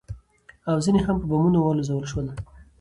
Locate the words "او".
0.69-0.77